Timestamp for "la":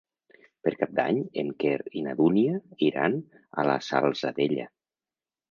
3.69-3.77